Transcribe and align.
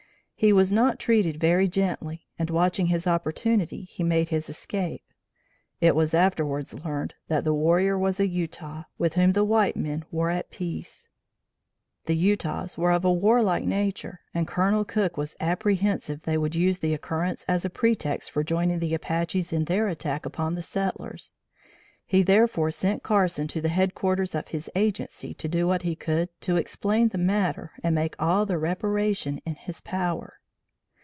He 0.43 0.51
was 0.53 0.71
not 0.71 0.97
treated 0.97 1.37
very 1.39 1.67
gently 1.67 2.25
and 2.39 2.49
watching 2.49 2.87
his 2.87 3.05
opportunity, 3.05 3.83
he 3.83 4.01
made 4.01 4.29
his 4.29 4.49
escape. 4.49 5.03
It 5.79 5.95
was 5.95 6.15
afterwards 6.15 6.73
learned 6.83 7.13
that 7.27 7.43
the 7.43 7.53
warrior 7.53 7.95
was 7.95 8.19
a 8.19 8.25
Utah, 8.27 8.85
with 8.97 9.13
whom 9.13 9.33
the 9.33 9.43
white 9.43 9.75
men 9.77 10.03
were 10.09 10.31
at 10.31 10.49
peace. 10.49 11.09
The 12.07 12.15
Utahs 12.17 12.75
were 12.75 12.89
of 12.91 13.05
a 13.05 13.13
war 13.13 13.43
like 13.43 13.65
nature 13.65 14.21
and 14.33 14.47
Colonel 14.47 14.83
Cook 14.83 15.15
was 15.15 15.35
apprehensive 15.39 16.23
they 16.23 16.39
would 16.39 16.55
use 16.55 16.79
the 16.79 16.95
occurrence 16.95 17.45
as 17.47 17.63
a 17.63 17.69
pretext 17.69 18.31
for 18.31 18.43
joining 18.43 18.79
the 18.79 18.95
Apaches 18.95 19.53
in 19.53 19.65
their 19.65 19.87
attack 19.89 20.25
upon 20.25 20.55
the 20.55 20.63
settlers. 20.63 21.33
He 22.03 22.23
therefore 22.23 22.71
sent 22.71 23.03
Carson 23.03 23.47
to 23.47 23.61
the 23.61 23.69
headquarters 23.69 24.35
of 24.35 24.49
his 24.49 24.69
agency 24.75 25.33
to 25.35 25.47
do 25.47 25.65
what 25.65 25.83
he 25.83 25.95
could 25.95 26.27
to 26.41 26.57
explain 26.57 27.07
the 27.07 27.17
matter 27.17 27.71
and 27.83 27.95
make 27.95 28.17
all 28.19 28.45
the 28.45 28.57
reparation 28.57 29.37
in 29.45 29.55
his 29.55 29.79
power. 29.79 30.33